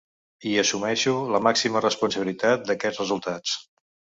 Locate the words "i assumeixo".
0.51-1.13